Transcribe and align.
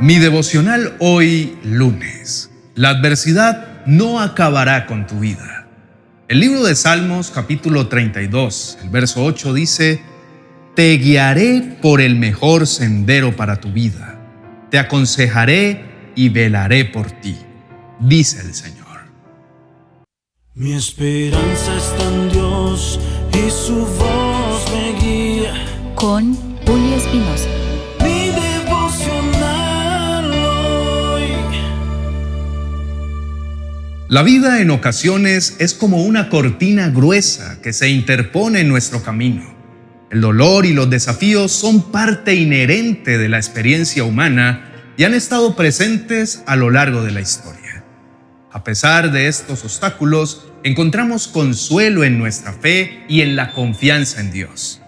Mi 0.00 0.20
devocional 0.20 0.94
hoy 1.00 1.58
lunes. 1.64 2.50
La 2.76 2.90
adversidad 2.90 3.84
no 3.84 4.20
acabará 4.20 4.86
con 4.86 5.08
tu 5.08 5.18
vida. 5.18 5.66
El 6.28 6.38
libro 6.38 6.62
de 6.62 6.76
Salmos 6.76 7.32
capítulo 7.32 7.88
32, 7.88 8.78
el 8.84 8.90
verso 8.90 9.24
8 9.24 9.54
dice, 9.54 10.00
Te 10.76 10.96
guiaré 10.98 11.78
por 11.82 12.00
el 12.00 12.14
mejor 12.14 12.68
sendero 12.68 13.34
para 13.34 13.56
tu 13.56 13.72
vida. 13.72 14.20
Te 14.70 14.78
aconsejaré 14.78 16.12
y 16.14 16.28
velaré 16.28 16.84
por 16.84 17.10
ti, 17.10 17.36
dice 17.98 18.40
el 18.42 18.54
Señor. 18.54 18.86
Mi 20.54 20.74
esperanza 20.74 21.76
está 21.76 22.04
en 22.04 22.30
Dios 22.30 23.00
y 23.32 23.50
su 23.50 23.74
voz 23.74 24.64
me 24.70 24.92
guía. 25.00 25.54
Con 25.96 26.36
Julio 26.64 26.96
Espinosa. 26.96 27.48
La 34.10 34.22
vida 34.22 34.62
en 34.62 34.70
ocasiones 34.70 35.56
es 35.58 35.74
como 35.74 36.02
una 36.02 36.30
cortina 36.30 36.88
gruesa 36.88 37.60
que 37.60 37.74
se 37.74 37.90
interpone 37.90 38.60
en 38.60 38.68
nuestro 38.68 39.02
camino. 39.02 39.54
El 40.10 40.22
dolor 40.22 40.64
y 40.64 40.72
los 40.72 40.88
desafíos 40.88 41.52
son 41.52 41.92
parte 41.92 42.34
inherente 42.34 43.18
de 43.18 43.28
la 43.28 43.36
experiencia 43.36 44.04
humana 44.04 44.94
y 44.96 45.04
han 45.04 45.12
estado 45.12 45.54
presentes 45.56 46.42
a 46.46 46.56
lo 46.56 46.70
largo 46.70 47.02
de 47.02 47.10
la 47.10 47.20
historia. 47.20 47.84
A 48.50 48.64
pesar 48.64 49.12
de 49.12 49.28
estos 49.28 49.62
obstáculos, 49.62 50.46
encontramos 50.64 51.28
consuelo 51.28 52.02
en 52.02 52.18
nuestra 52.18 52.54
fe 52.54 53.04
y 53.10 53.20
en 53.20 53.36
la 53.36 53.52
confianza 53.52 54.22
en 54.22 54.30
Dios. 54.30 54.80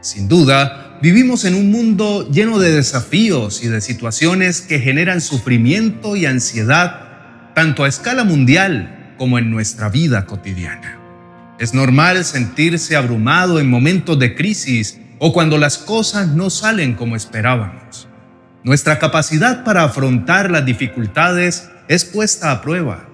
Sin 0.00 0.26
duda, 0.26 0.98
vivimos 1.00 1.44
en 1.44 1.54
un 1.54 1.70
mundo 1.70 2.28
lleno 2.32 2.58
de 2.58 2.72
desafíos 2.72 3.62
y 3.62 3.68
de 3.68 3.80
situaciones 3.80 4.60
que 4.60 4.80
generan 4.80 5.20
sufrimiento 5.20 6.16
y 6.16 6.26
ansiedad, 6.26 7.05
tanto 7.56 7.82
a 7.82 7.88
escala 7.88 8.22
mundial 8.22 9.14
como 9.18 9.38
en 9.38 9.50
nuestra 9.50 9.88
vida 9.88 10.26
cotidiana. 10.26 11.00
Es 11.58 11.74
normal 11.74 12.24
sentirse 12.24 12.94
abrumado 12.94 13.58
en 13.58 13.68
momentos 13.68 14.16
de 14.20 14.36
crisis 14.36 15.00
o 15.18 15.32
cuando 15.32 15.58
las 15.58 15.78
cosas 15.78 16.28
no 16.28 16.50
salen 16.50 16.94
como 16.94 17.16
esperábamos. 17.16 18.06
Nuestra 18.62 19.00
capacidad 19.00 19.64
para 19.64 19.82
afrontar 19.82 20.52
las 20.52 20.64
dificultades 20.64 21.68
es 21.88 22.04
puesta 22.04 22.52
a 22.52 22.60
prueba 22.60 23.08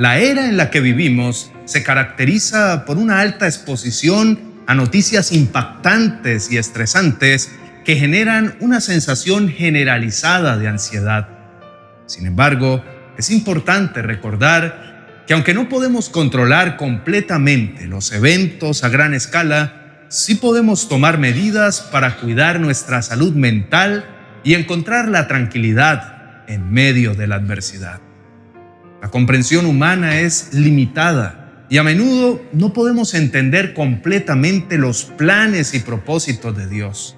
la 0.00 0.18
era 0.18 0.48
en 0.48 0.56
la 0.56 0.70
que 0.70 0.80
vivimos 0.80 1.52
se 1.66 1.82
caracteriza 1.82 2.86
por 2.86 2.96
una 2.96 3.20
alta 3.20 3.46
exposición 3.46 4.38
a 4.66 4.74
noticias 4.74 5.30
impactantes 5.30 6.50
y 6.50 6.56
estresantes 6.56 7.52
que 7.84 7.96
generan 7.96 8.56
una 8.60 8.80
sensación 8.80 9.50
generalizada 9.50 10.56
de 10.56 10.68
ansiedad. 10.68 11.28
Sin 12.06 12.26
embargo, 12.26 12.82
es 13.20 13.30
importante 13.30 14.00
recordar 14.02 15.24
que 15.26 15.34
aunque 15.34 15.54
no 15.54 15.68
podemos 15.68 16.08
controlar 16.08 16.76
completamente 16.76 17.86
los 17.86 18.12
eventos 18.12 18.82
a 18.82 18.88
gran 18.88 19.14
escala, 19.14 20.06
sí 20.08 20.36
podemos 20.36 20.88
tomar 20.88 21.18
medidas 21.18 21.82
para 21.82 22.16
cuidar 22.16 22.60
nuestra 22.60 23.02
salud 23.02 23.34
mental 23.34 24.06
y 24.42 24.54
encontrar 24.54 25.08
la 25.08 25.28
tranquilidad 25.28 26.48
en 26.48 26.72
medio 26.72 27.14
de 27.14 27.26
la 27.26 27.36
adversidad. 27.36 28.00
La 29.02 29.10
comprensión 29.10 29.66
humana 29.66 30.20
es 30.20 30.54
limitada 30.54 31.66
y 31.68 31.76
a 31.76 31.82
menudo 31.82 32.42
no 32.52 32.72
podemos 32.72 33.12
entender 33.12 33.74
completamente 33.74 34.78
los 34.78 35.04
planes 35.04 35.74
y 35.74 35.80
propósitos 35.80 36.56
de 36.56 36.68
Dios. 36.68 37.16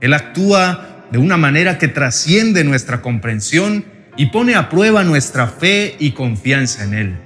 Él 0.00 0.14
actúa 0.14 1.06
de 1.10 1.18
una 1.18 1.36
manera 1.36 1.76
que 1.76 1.88
trasciende 1.88 2.62
nuestra 2.62 3.02
comprensión 3.02 3.93
y 4.16 4.26
pone 4.26 4.54
a 4.54 4.68
prueba 4.68 5.04
nuestra 5.04 5.46
fe 5.46 5.96
y 5.98 6.12
confianza 6.12 6.84
en 6.84 6.94
Él. 6.94 7.16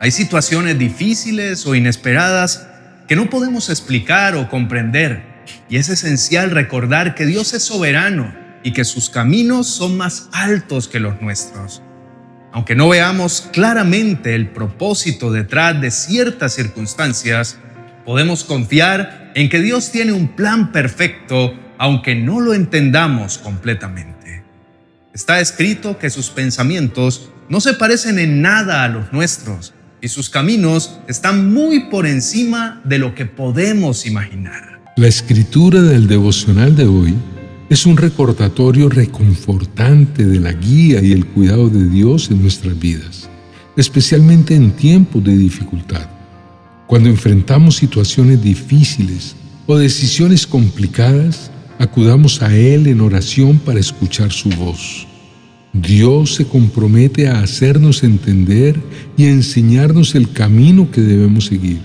Hay 0.00 0.10
situaciones 0.10 0.78
difíciles 0.78 1.66
o 1.66 1.74
inesperadas 1.74 2.66
que 3.08 3.16
no 3.16 3.30
podemos 3.30 3.70
explicar 3.70 4.36
o 4.36 4.48
comprender 4.48 5.36
y 5.68 5.76
es 5.76 5.88
esencial 5.88 6.50
recordar 6.50 7.14
que 7.14 7.26
Dios 7.26 7.54
es 7.54 7.62
soberano 7.62 8.34
y 8.62 8.72
que 8.72 8.84
sus 8.84 9.10
caminos 9.10 9.68
son 9.68 9.96
más 9.96 10.28
altos 10.32 10.88
que 10.88 11.00
los 11.00 11.20
nuestros. 11.22 11.82
Aunque 12.52 12.74
no 12.74 12.88
veamos 12.88 13.48
claramente 13.52 14.34
el 14.34 14.48
propósito 14.48 15.30
detrás 15.30 15.80
de 15.80 15.90
ciertas 15.90 16.54
circunstancias, 16.54 17.58
podemos 18.04 18.44
confiar 18.44 19.32
en 19.34 19.48
que 19.48 19.60
Dios 19.60 19.92
tiene 19.92 20.12
un 20.12 20.28
plan 20.28 20.72
perfecto 20.72 21.54
aunque 21.78 22.14
no 22.14 22.40
lo 22.40 22.54
entendamos 22.54 23.38
completamente. 23.38 24.15
Está 25.16 25.40
escrito 25.40 25.98
que 25.98 26.10
sus 26.10 26.28
pensamientos 26.28 27.30
no 27.48 27.62
se 27.62 27.72
parecen 27.72 28.18
en 28.18 28.42
nada 28.42 28.84
a 28.84 28.88
los 28.88 29.14
nuestros 29.14 29.72
y 30.02 30.08
sus 30.08 30.28
caminos 30.28 30.98
están 31.08 31.54
muy 31.54 31.88
por 31.88 32.06
encima 32.06 32.82
de 32.84 32.98
lo 32.98 33.14
que 33.14 33.24
podemos 33.24 34.04
imaginar. 34.04 34.82
La 34.98 35.06
escritura 35.06 35.80
del 35.80 36.06
devocional 36.06 36.76
de 36.76 36.84
hoy 36.84 37.14
es 37.70 37.86
un 37.86 37.96
recordatorio 37.96 38.90
reconfortante 38.90 40.26
de 40.26 40.38
la 40.38 40.52
guía 40.52 41.00
y 41.00 41.12
el 41.12 41.24
cuidado 41.24 41.70
de 41.70 41.88
Dios 41.88 42.30
en 42.30 42.42
nuestras 42.42 42.78
vidas, 42.78 43.30
especialmente 43.74 44.54
en 44.54 44.72
tiempos 44.72 45.24
de 45.24 45.34
dificultad. 45.34 46.10
Cuando 46.86 47.08
enfrentamos 47.08 47.76
situaciones 47.76 48.42
difíciles 48.42 49.34
o 49.66 49.78
decisiones 49.78 50.46
complicadas, 50.46 51.50
acudamos 51.78 52.42
a 52.42 52.54
Él 52.56 52.86
en 52.86 53.00
oración 53.00 53.58
para 53.58 53.80
escuchar 53.80 54.32
su 54.32 54.48
voz. 54.50 55.06
Dios 55.72 56.34
se 56.34 56.46
compromete 56.46 57.28
a 57.28 57.40
hacernos 57.40 58.02
entender 58.02 58.80
y 59.16 59.26
a 59.26 59.30
enseñarnos 59.30 60.14
el 60.14 60.32
camino 60.32 60.90
que 60.90 61.02
debemos 61.02 61.46
seguir. 61.46 61.80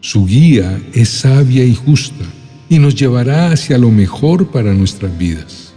Su 0.00 0.26
guía 0.26 0.80
es 0.92 1.08
sabia 1.08 1.64
y 1.64 1.74
justa 1.74 2.24
y 2.68 2.78
nos 2.78 2.96
llevará 2.96 3.52
hacia 3.52 3.78
lo 3.78 3.90
mejor 3.90 4.48
para 4.48 4.74
nuestras 4.74 5.16
vidas. 5.16 5.72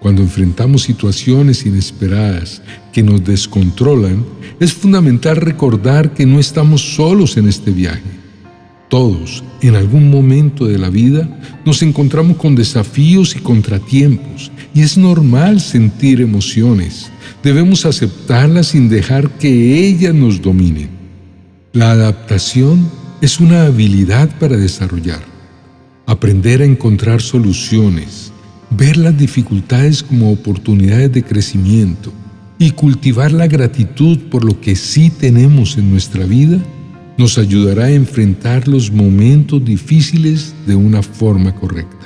Cuando 0.00 0.22
enfrentamos 0.22 0.82
situaciones 0.82 1.66
inesperadas 1.66 2.62
que 2.92 3.02
nos 3.02 3.24
descontrolan, 3.24 4.24
es 4.58 4.72
fundamental 4.72 5.36
recordar 5.36 6.14
que 6.14 6.26
no 6.26 6.40
estamos 6.40 6.94
solos 6.94 7.36
en 7.36 7.48
este 7.48 7.70
viaje. 7.70 8.17
Todos, 8.88 9.44
en 9.60 9.76
algún 9.76 10.10
momento 10.10 10.66
de 10.66 10.78
la 10.78 10.88
vida, 10.88 11.28
nos 11.64 11.82
encontramos 11.82 12.36
con 12.36 12.54
desafíos 12.54 13.36
y 13.36 13.40
contratiempos, 13.40 14.50
y 14.74 14.80
es 14.80 14.96
normal 14.96 15.60
sentir 15.60 16.20
emociones. 16.20 17.10
Debemos 17.42 17.84
aceptarlas 17.84 18.68
sin 18.68 18.88
dejar 18.88 19.30
que 19.38 19.86
ellas 19.86 20.14
nos 20.14 20.40
dominen. 20.40 20.88
La 21.72 21.90
adaptación 21.90 22.90
es 23.20 23.40
una 23.40 23.66
habilidad 23.66 24.30
para 24.38 24.56
desarrollar 24.56 25.38
aprender 26.08 26.62
a 26.62 26.64
encontrar 26.64 27.20
soluciones, 27.20 28.32
ver 28.70 28.96
las 28.96 29.18
dificultades 29.18 30.02
como 30.02 30.32
oportunidades 30.32 31.12
de 31.12 31.22
crecimiento 31.22 32.10
y 32.58 32.70
cultivar 32.70 33.30
la 33.30 33.46
gratitud 33.46 34.18
por 34.30 34.42
lo 34.42 34.58
que 34.58 34.74
sí 34.74 35.10
tenemos 35.10 35.76
en 35.76 35.90
nuestra 35.90 36.24
vida, 36.24 36.58
nos 37.18 37.36
ayudará 37.36 37.86
a 37.86 37.92
enfrentar 37.92 38.68
los 38.68 38.92
momentos 38.92 39.62
difíciles 39.64 40.54
de 40.66 40.76
una 40.76 41.02
forma 41.02 41.54
correcta. 41.54 41.98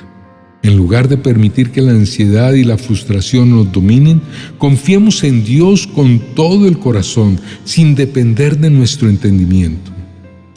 En 0.63 0.75
lugar 0.75 1.07
de 1.07 1.17
permitir 1.17 1.71
que 1.71 1.81
la 1.81 1.91
ansiedad 1.91 2.53
y 2.53 2.63
la 2.63 2.77
frustración 2.77 3.51
nos 3.51 3.71
dominen, 3.71 4.21
confiemos 4.57 5.23
en 5.23 5.43
Dios 5.43 5.85
con 5.85 6.19
todo 6.35 6.67
el 6.67 6.79
corazón, 6.79 7.39
sin 7.63 7.95
depender 7.95 8.57
de 8.57 8.69
nuestro 8.69 9.09
entendimiento. 9.09 9.91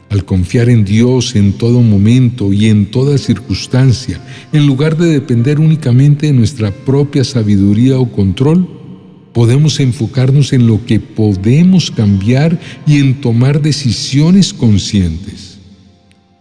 Al 0.08 0.24
confiar 0.24 0.70
en 0.70 0.84
Dios 0.84 1.34
en 1.34 1.52
todo 1.52 1.82
momento 1.82 2.52
y 2.52 2.66
en 2.66 2.86
toda 2.86 3.18
circunstancia, 3.18 4.20
en 4.52 4.64
lugar 4.64 4.96
de 4.96 5.08
depender 5.08 5.58
únicamente 5.58 6.28
de 6.28 6.32
nuestra 6.32 6.70
propia 6.70 7.24
sabiduría 7.24 7.98
o 7.98 8.10
control, 8.10 8.75
podemos 9.36 9.80
enfocarnos 9.80 10.54
en 10.54 10.66
lo 10.66 10.86
que 10.86 10.98
podemos 10.98 11.90
cambiar 11.90 12.58
y 12.86 13.00
en 13.00 13.20
tomar 13.20 13.60
decisiones 13.60 14.54
conscientes. 14.54 15.58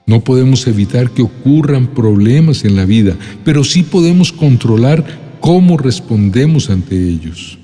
No 0.07 0.21
podemos 0.21 0.65
evitar 0.65 1.11
que 1.11 1.21
ocurran 1.21 1.87
problemas 1.87 2.63
en 2.63 2.77
la 2.77 2.85
vida, 2.85 3.17
pero 3.43 3.65
sí 3.65 3.83
podemos 3.83 4.31
controlar 4.31 5.35
cómo 5.41 5.77
respondemos 5.77 6.69
ante 6.69 6.97
ellos. 6.97 7.59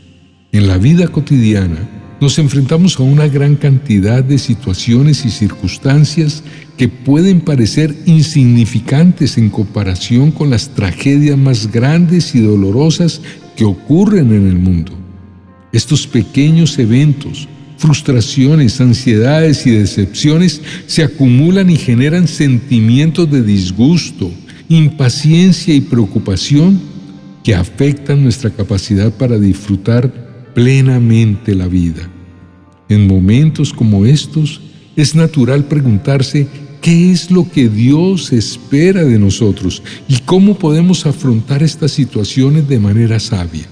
En 0.52 0.68
la 0.68 0.78
vida 0.78 1.08
cotidiana, 1.08 1.80
nos 2.20 2.38
enfrentamos 2.38 3.00
a 3.00 3.04
una 3.04 3.30
gran 3.30 3.56
cantidad 3.56 4.26
de 4.26 4.38
situaciones 4.38 5.24
y 5.24 5.30
circunstancias 5.30 6.44
que 6.76 6.90
pueden 6.90 7.40
parecer 7.40 7.96
insignificantes 8.06 9.38
en 9.38 9.50
comparación 9.50 10.32
con 10.32 10.50
las 10.50 10.72
tragedias 10.72 11.38
más 11.38 11.72
grandes 11.72 12.36
y 12.36 12.42
dolorosas 12.42 13.22
que 13.56 13.64
ocurren 13.64 14.34
en 14.34 14.50
el 14.50 14.60
mundo. 14.60 15.01
Estos 15.72 16.06
pequeños 16.06 16.78
eventos, 16.80 17.48
frustraciones, 17.78 18.80
ansiedades 18.82 19.66
y 19.66 19.72
decepciones 19.72 20.62
se 20.86 21.04
acumulan 21.04 21.70
y 21.70 21.78
generan 21.78 22.28
sentimientos 22.28 23.32
de 23.32 23.42
disgusto, 23.42 24.32
impaciencia 24.70 25.74
y 25.74 25.82
preocupación 25.82 26.80
que 27.44 27.56
afectan 27.56 28.24
nuestra 28.24 28.52
capacidad 28.52 29.12
para 29.12 29.40
disfrutar 29.40 30.12
plenamente 30.54 31.56
la 31.56 31.68
vida. 31.68 32.10
En 32.90 33.08
momentos 33.08 33.74
como 33.74 34.06
estos, 34.06 34.62
es 34.96 35.16
natural 35.16 35.66
preguntarse 35.66 36.48
qué 36.82 37.12
es 37.12 37.32
lo 37.32 37.50
que 37.50 37.70
Dios 37.70 38.34
espera 38.34 39.04
de 39.04 39.18
nosotros 39.18 39.82
y 40.08 40.18
cómo 40.20 40.60
podemos 40.60 41.06
afrontar 41.06 41.64
estas 41.64 41.92
situaciones 41.92 42.68
de 42.68 42.80
manera 42.80 43.20
sabia. 43.20 43.66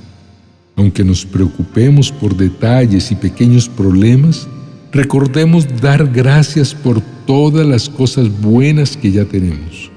Aunque 0.79 1.03
nos 1.03 1.25
preocupemos 1.25 2.09
por 2.09 2.37
detalles 2.37 3.11
y 3.11 3.15
pequeños 3.15 3.67
problemas, 3.67 4.47
recordemos 4.93 5.67
dar 5.81 6.07
gracias 6.07 6.73
por 6.73 7.01
todas 7.27 7.67
las 7.67 7.89
cosas 7.89 8.29
buenas 8.39 8.95
que 8.95 9.11
ya 9.11 9.25
tenemos. 9.25 9.91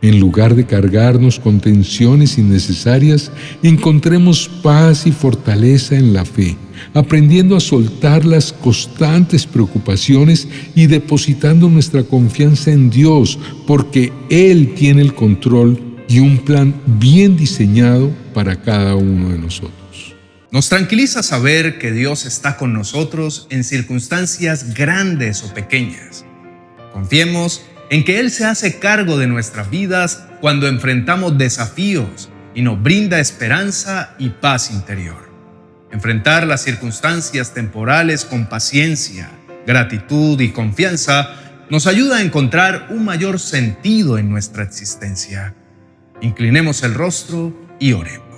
En 0.00 0.20
lugar 0.20 0.54
de 0.54 0.64
cargarnos 0.64 1.40
con 1.40 1.58
tensiones 1.58 2.38
innecesarias, 2.38 3.32
encontremos 3.64 4.48
paz 4.62 5.04
y 5.04 5.10
fortaleza 5.10 5.96
en 5.96 6.12
la 6.12 6.24
fe, 6.24 6.56
aprendiendo 6.94 7.56
a 7.56 7.60
soltar 7.60 8.24
las 8.24 8.52
constantes 8.52 9.44
preocupaciones 9.46 10.46
y 10.76 10.86
depositando 10.86 11.68
nuestra 11.68 12.04
confianza 12.04 12.70
en 12.70 12.88
Dios, 12.88 13.36
porque 13.66 14.12
Él 14.30 14.74
tiene 14.76 15.02
el 15.02 15.12
control 15.12 15.76
y 16.08 16.20
un 16.20 16.38
plan 16.38 16.72
bien 17.00 17.36
diseñado 17.36 18.12
para 18.32 18.62
cada 18.62 18.94
uno 18.94 19.30
de 19.30 19.38
nosotros. 19.38 19.80
Nos 20.52 20.68
tranquiliza 20.68 21.22
saber 21.22 21.78
que 21.78 21.92
Dios 21.92 22.26
está 22.26 22.56
con 22.56 22.72
nosotros 22.72 23.46
en 23.50 23.62
circunstancias 23.62 24.74
grandes 24.74 25.44
o 25.44 25.54
pequeñas. 25.54 26.24
Confiemos 26.92 27.62
en 27.88 28.04
que 28.04 28.18
Él 28.18 28.32
se 28.32 28.44
hace 28.44 28.80
cargo 28.80 29.16
de 29.16 29.28
nuestras 29.28 29.70
vidas 29.70 30.24
cuando 30.40 30.66
enfrentamos 30.66 31.38
desafíos 31.38 32.30
y 32.52 32.62
nos 32.62 32.82
brinda 32.82 33.20
esperanza 33.20 34.16
y 34.18 34.30
paz 34.30 34.72
interior. 34.72 35.30
Enfrentar 35.92 36.48
las 36.48 36.62
circunstancias 36.62 37.54
temporales 37.54 38.24
con 38.24 38.48
paciencia, 38.48 39.30
gratitud 39.68 40.40
y 40.40 40.50
confianza 40.50 41.30
nos 41.68 41.86
ayuda 41.86 42.16
a 42.16 42.22
encontrar 42.22 42.88
un 42.90 43.04
mayor 43.04 43.38
sentido 43.38 44.18
en 44.18 44.28
nuestra 44.28 44.64
existencia. 44.64 45.54
Inclinemos 46.20 46.82
el 46.82 46.94
rostro 46.94 47.56
y 47.78 47.92
oremos. 47.92 48.29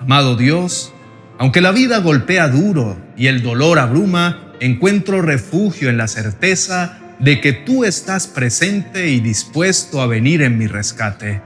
Amado 0.00 0.34
Dios, 0.34 0.94
aunque 1.38 1.60
la 1.60 1.72
vida 1.72 1.98
golpea 1.98 2.48
duro 2.48 2.98
y 3.18 3.26
el 3.26 3.42
dolor 3.42 3.78
abruma, 3.78 4.54
encuentro 4.58 5.20
refugio 5.20 5.90
en 5.90 5.98
la 5.98 6.08
certeza 6.08 6.98
de 7.18 7.42
que 7.42 7.52
tú 7.52 7.84
estás 7.84 8.26
presente 8.26 9.10
y 9.10 9.20
dispuesto 9.20 10.00
a 10.00 10.06
venir 10.06 10.40
en 10.40 10.56
mi 10.56 10.66
rescate. 10.66 11.42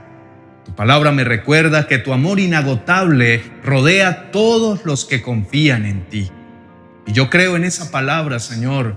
Tu 0.63 0.73
palabra 0.73 1.11
me 1.11 1.25
recuerda 1.25 1.85
que 1.85 1.97
tu 1.97 2.13
amor 2.13 2.39
inagotable 2.39 3.43
rodea 3.61 4.07
a 4.07 4.31
todos 4.31 4.85
los 4.85 5.03
que 5.03 5.21
confían 5.21 5.85
en 5.85 6.07
ti. 6.07 6.31
Y 7.05 7.11
yo 7.11 7.29
creo 7.29 7.57
en 7.57 7.65
esa 7.65 7.91
palabra, 7.91 8.39
Señor. 8.39 8.95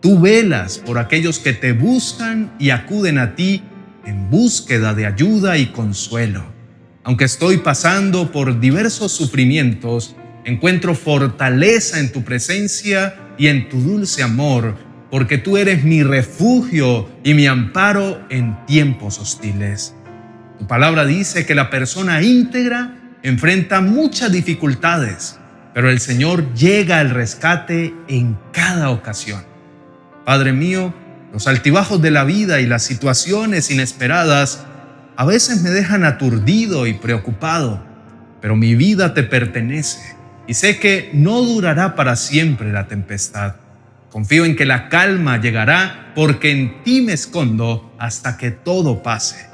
Tú 0.00 0.18
velas 0.18 0.78
por 0.78 0.98
aquellos 0.98 1.38
que 1.38 1.52
te 1.52 1.72
buscan 1.72 2.54
y 2.58 2.70
acuden 2.70 3.18
a 3.18 3.34
ti 3.34 3.62
en 4.06 4.30
búsqueda 4.30 4.94
de 4.94 5.04
ayuda 5.04 5.58
y 5.58 5.66
consuelo. 5.66 6.53
Aunque 7.04 7.24
estoy 7.24 7.58
pasando 7.58 8.32
por 8.32 8.60
diversos 8.60 9.12
sufrimientos, 9.12 10.16
encuentro 10.44 10.94
fortaleza 10.94 12.00
en 12.00 12.10
tu 12.10 12.24
presencia 12.24 13.14
y 13.36 13.48
en 13.48 13.68
tu 13.68 13.78
dulce 13.78 14.22
amor 14.22 14.74
porque 15.10 15.38
tú 15.38 15.56
eres 15.58 15.84
mi 15.84 16.02
refugio 16.02 17.08
y 17.22 17.34
mi 17.34 17.46
amparo 17.46 18.26
en 18.30 18.56
tiempos 18.66 19.18
hostiles. 19.18 19.94
Tu 20.58 20.66
palabra 20.66 21.04
dice 21.04 21.46
que 21.46 21.54
la 21.54 21.70
persona 21.70 22.22
íntegra 22.22 22.96
enfrenta 23.22 23.80
muchas 23.80 24.32
dificultades, 24.32 25.38
pero 25.72 25.90
el 25.90 26.00
Señor 26.00 26.52
llega 26.54 26.98
al 27.00 27.10
rescate 27.10 27.94
en 28.08 28.36
cada 28.50 28.90
ocasión. 28.90 29.44
Padre 30.24 30.52
mío, 30.52 30.94
los 31.32 31.46
altibajos 31.46 32.00
de 32.00 32.10
la 32.10 32.24
vida 32.24 32.60
y 32.60 32.66
las 32.66 32.82
situaciones 32.82 33.70
inesperadas 33.70 34.64
a 35.16 35.24
veces 35.24 35.62
me 35.62 35.70
dejan 35.70 36.04
aturdido 36.04 36.86
y 36.86 36.94
preocupado, 36.94 37.84
pero 38.40 38.56
mi 38.56 38.74
vida 38.74 39.14
te 39.14 39.22
pertenece 39.22 40.16
y 40.46 40.54
sé 40.54 40.78
que 40.78 41.10
no 41.12 41.40
durará 41.40 41.94
para 41.94 42.16
siempre 42.16 42.72
la 42.72 42.88
tempestad. 42.88 43.54
Confío 44.10 44.44
en 44.44 44.56
que 44.56 44.66
la 44.66 44.88
calma 44.88 45.40
llegará 45.40 46.12
porque 46.14 46.50
en 46.50 46.82
ti 46.82 47.00
me 47.00 47.12
escondo 47.12 47.94
hasta 47.98 48.36
que 48.36 48.50
todo 48.50 49.02
pase. 49.02 49.46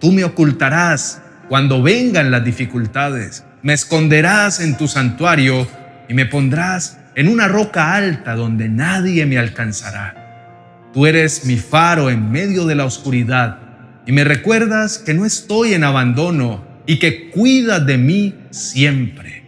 Tú 0.00 0.12
me 0.12 0.24
ocultarás 0.24 1.20
cuando 1.48 1.82
vengan 1.82 2.30
las 2.30 2.44
dificultades. 2.44 3.44
Me 3.62 3.72
esconderás 3.72 4.60
en 4.60 4.76
tu 4.76 4.88
santuario 4.88 5.66
y 6.08 6.14
me 6.14 6.26
pondrás 6.26 6.98
en 7.16 7.28
una 7.28 7.48
roca 7.48 7.94
alta 7.94 8.34
donde 8.34 8.68
nadie 8.68 9.26
me 9.26 9.38
alcanzará. 9.38 10.88
Tú 10.92 11.06
eres 11.06 11.44
mi 11.44 11.56
faro 11.56 12.08
en 12.08 12.30
medio 12.30 12.64
de 12.64 12.76
la 12.76 12.84
oscuridad 12.84 13.67
y 14.08 14.12
me 14.12 14.24
recuerdas 14.24 14.96
que 14.96 15.12
no 15.12 15.26
estoy 15.26 15.74
en 15.74 15.84
abandono 15.84 16.64
y 16.86 16.98
que 16.98 17.28
cuidas 17.28 17.84
de 17.84 17.98
mí 17.98 18.34
siempre. 18.50 19.42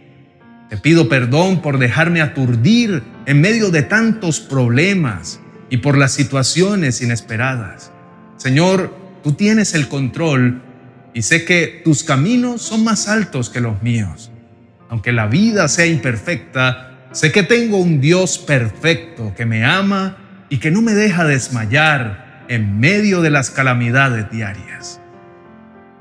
Te 0.69 0.77
pido 0.77 1.09
perdón 1.09 1.63
por 1.63 1.79
dejarme 1.79 2.21
aturdir 2.21 3.01
en 3.25 3.41
medio 3.41 3.71
de 3.71 3.81
tantos 3.81 4.39
problemas 4.39 5.39
y 5.71 5.77
por 5.77 5.97
las 5.97 6.11
situaciones 6.11 7.01
inesperadas. 7.01 7.91
Señor, 8.37 8.95
tú 9.23 9.33
tienes 9.33 9.73
el 9.73 9.87
control 9.87 10.61
y 11.15 11.23
sé 11.23 11.43
que 11.43 11.81
tus 11.83 12.03
caminos 12.03 12.61
son 12.61 12.83
más 12.83 13.07
altos 13.07 13.49
que 13.49 13.61
los 13.61 13.81
míos. 13.81 14.31
Aunque 14.89 15.11
la 15.11 15.25
vida 15.25 15.67
sea 15.69 15.87
imperfecta, 15.87 17.07
sé 17.13 17.31
que 17.31 17.41
tengo 17.41 17.77
un 17.77 17.99
Dios 17.99 18.37
perfecto 18.37 19.33
que 19.35 19.47
me 19.47 19.65
ama 19.65 20.45
y 20.49 20.57
que 20.57 20.69
no 20.69 20.83
me 20.83 20.93
deja 20.93 21.25
desmayar 21.25 22.30
en 22.47 22.79
medio 22.79 23.21
de 23.21 23.29
las 23.29 23.49
calamidades 23.49 24.29
diarias. 24.31 24.99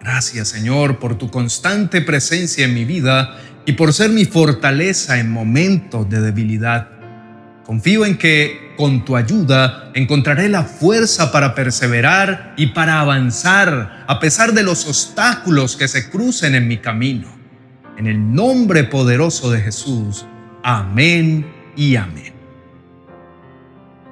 Gracias 0.01 0.49
Señor 0.49 0.99
por 0.99 1.17
tu 1.17 1.31
constante 1.31 2.01
presencia 2.01 2.65
en 2.65 2.75
mi 2.75 2.85
vida 2.85 3.37
y 3.67 3.73
por 3.73 3.93
ser 3.93 4.11
mi 4.11 4.25
fortaleza 4.25 5.19
en 5.19 5.31
momentos 5.31 6.09
de 6.09 6.21
debilidad. 6.21 6.89
Confío 7.65 8.05
en 8.05 8.17
que 8.17 8.75
con 8.77 9.05
tu 9.05 9.15
ayuda 9.15 9.93
encontraré 9.95 10.49
la 10.49 10.65
fuerza 10.65 11.31
para 11.31 11.55
perseverar 11.55 12.55
y 12.57 12.69
para 12.69 13.01
avanzar 13.01 14.05
a 14.07 14.19
pesar 14.19 14.55
de 14.55 14.63
los 14.63 14.87
obstáculos 14.87 15.77
que 15.77 15.87
se 15.87 16.11
crucen 16.11 16.55
en 16.55 16.67
mi 16.67 16.79
camino. 16.79 17.29
En 17.99 18.07
el 18.07 18.33
nombre 18.33 18.85
poderoso 18.85 19.51
de 19.51 19.61
Jesús. 19.61 20.25
Amén 20.65 21.47
y 21.77 21.97
amén. 21.97 22.40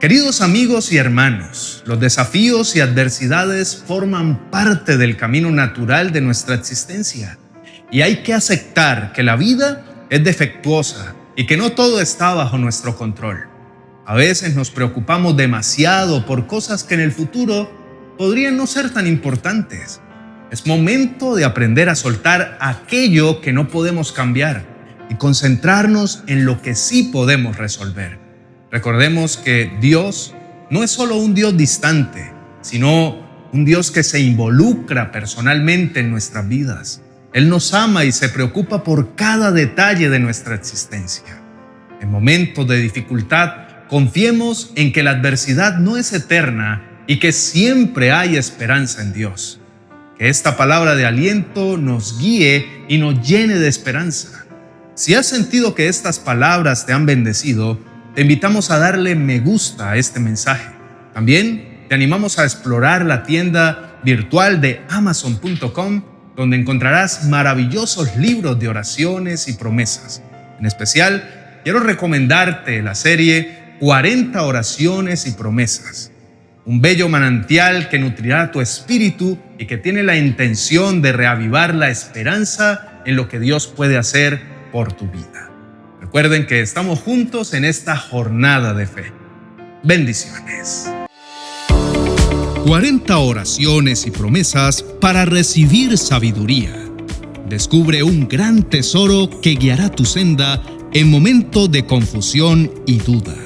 Queridos 0.00 0.42
amigos 0.42 0.92
y 0.92 0.96
hermanos, 0.96 1.82
los 1.84 1.98
desafíos 1.98 2.76
y 2.76 2.80
adversidades 2.80 3.82
forman 3.84 4.48
parte 4.48 4.96
del 4.96 5.16
camino 5.16 5.50
natural 5.50 6.12
de 6.12 6.20
nuestra 6.20 6.54
existencia 6.54 7.36
y 7.90 8.02
hay 8.02 8.22
que 8.22 8.32
aceptar 8.32 9.12
que 9.12 9.24
la 9.24 9.34
vida 9.34 10.06
es 10.08 10.22
defectuosa 10.22 11.16
y 11.34 11.46
que 11.46 11.56
no 11.56 11.72
todo 11.72 12.00
está 12.00 12.32
bajo 12.32 12.58
nuestro 12.58 12.96
control. 12.96 13.48
A 14.06 14.14
veces 14.14 14.54
nos 14.54 14.70
preocupamos 14.70 15.36
demasiado 15.36 16.24
por 16.26 16.46
cosas 16.46 16.84
que 16.84 16.94
en 16.94 17.00
el 17.00 17.10
futuro 17.10 17.68
podrían 18.16 18.56
no 18.56 18.68
ser 18.68 18.94
tan 18.94 19.08
importantes. 19.08 20.00
Es 20.52 20.64
momento 20.64 21.34
de 21.34 21.44
aprender 21.44 21.88
a 21.88 21.96
soltar 21.96 22.56
aquello 22.60 23.40
que 23.40 23.52
no 23.52 23.66
podemos 23.66 24.12
cambiar 24.12 24.64
y 25.10 25.16
concentrarnos 25.16 26.22
en 26.28 26.44
lo 26.44 26.62
que 26.62 26.76
sí 26.76 27.10
podemos 27.12 27.56
resolver. 27.56 28.27
Recordemos 28.70 29.38
que 29.38 29.70
Dios 29.80 30.34
no 30.70 30.82
es 30.82 30.90
solo 30.90 31.16
un 31.16 31.34
Dios 31.34 31.56
distante, 31.56 32.30
sino 32.60 33.26
un 33.52 33.64
Dios 33.64 33.90
que 33.90 34.02
se 34.02 34.20
involucra 34.20 35.10
personalmente 35.10 36.00
en 36.00 36.10
nuestras 36.10 36.46
vidas. 36.48 37.02
Él 37.32 37.48
nos 37.48 37.72
ama 37.72 38.04
y 38.04 38.12
se 38.12 38.28
preocupa 38.28 38.84
por 38.84 39.14
cada 39.14 39.52
detalle 39.52 40.10
de 40.10 40.18
nuestra 40.18 40.54
existencia. 40.54 41.40
En 42.00 42.10
momentos 42.10 42.68
de 42.68 42.76
dificultad, 42.76 43.86
confiemos 43.88 44.72
en 44.76 44.92
que 44.92 45.02
la 45.02 45.12
adversidad 45.12 45.78
no 45.78 45.96
es 45.96 46.12
eterna 46.12 47.02
y 47.06 47.18
que 47.18 47.32
siempre 47.32 48.12
hay 48.12 48.36
esperanza 48.36 49.02
en 49.02 49.14
Dios. 49.14 49.60
Que 50.18 50.28
esta 50.28 50.56
palabra 50.56 50.94
de 50.94 51.06
aliento 51.06 51.78
nos 51.78 52.18
guíe 52.18 52.66
y 52.88 52.98
nos 52.98 53.26
llene 53.26 53.54
de 53.54 53.68
esperanza. 53.68 54.44
Si 54.94 55.14
has 55.14 55.26
sentido 55.26 55.74
que 55.74 55.88
estas 55.88 56.18
palabras 56.18 56.84
te 56.84 56.92
han 56.92 57.06
bendecido, 57.06 57.78
te 58.18 58.22
invitamos 58.22 58.72
a 58.72 58.80
darle 58.80 59.14
me 59.14 59.38
gusta 59.38 59.90
a 59.90 59.96
este 59.96 60.18
mensaje. 60.18 60.72
También 61.14 61.84
te 61.88 61.94
animamos 61.94 62.40
a 62.40 62.42
explorar 62.42 63.04
la 63.06 63.22
tienda 63.22 64.00
virtual 64.02 64.60
de 64.60 64.80
amazon.com 64.88 66.02
donde 66.34 66.56
encontrarás 66.56 67.26
maravillosos 67.26 68.16
libros 68.16 68.58
de 68.58 68.66
oraciones 68.66 69.46
y 69.46 69.52
promesas. 69.52 70.20
En 70.58 70.66
especial, 70.66 71.60
quiero 71.62 71.78
recomendarte 71.78 72.82
la 72.82 72.96
serie 72.96 73.76
40 73.78 74.42
oraciones 74.42 75.28
y 75.28 75.30
promesas, 75.30 76.10
un 76.64 76.80
bello 76.80 77.08
manantial 77.08 77.88
que 77.88 78.00
nutrirá 78.00 78.50
tu 78.50 78.60
espíritu 78.60 79.38
y 79.58 79.66
que 79.66 79.76
tiene 79.76 80.02
la 80.02 80.16
intención 80.16 81.02
de 81.02 81.12
reavivar 81.12 81.72
la 81.72 81.88
esperanza 81.88 83.00
en 83.06 83.14
lo 83.14 83.28
que 83.28 83.38
Dios 83.38 83.68
puede 83.68 83.96
hacer 83.96 84.40
por 84.72 84.92
tu 84.92 85.06
vida. 85.06 85.47
Recuerden 86.08 86.46
que 86.46 86.62
estamos 86.62 87.00
juntos 87.00 87.52
en 87.52 87.66
esta 87.66 87.94
jornada 87.94 88.72
de 88.72 88.86
fe. 88.86 89.12
Bendiciones. 89.82 90.88
40 92.64 93.18
oraciones 93.18 94.06
y 94.06 94.10
promesas 94.10 94.82
para 95.02 95.26
recibir 95.26 95.98
sabiduría. 95.98 96.74
Descubre 97.46 98.02
un 98.02 98.26
gran 98.26 98.62
tesoro 98.62 99.28
que 99.42 99.50
guiará 99.50 99.90
tu 99.90 100.06
senda 100.06 100.62
en 100.94 101.10
momentos 101.10 101.70
de 101.70 101.84
confusión 101.84 102.72
y 102.86 103.00
duda. 103.00 103.36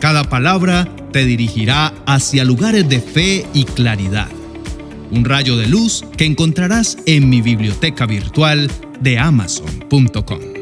Cada 0.00 0.24
palabra 0.24 0.88
te 1.12 1.26
dirigirá 1.26 1.92
hacia 2.06 2.44
lugares 2.44 2.88
de 2.88 3.02
fe 3.02 3.46
y 3.52 3.64
claridad. 3.64 4.30
Un 5.10 5.26
rayo 5.26 5.58
de 5.58 5.66
luz 5.66 6.02
que 6.16 6.24
encontrarás 6.24 6.96
en 7.04 7.28
mi 7.28 7.42
biblioteca 7.42 8.06
virtual 8.06 8.70
de 9.00 9.18
amazon.com. 9.18 10.53